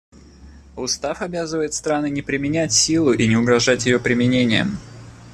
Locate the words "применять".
2.23-2.73